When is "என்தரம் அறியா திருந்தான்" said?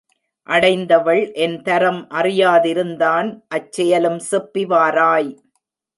1.45-3.29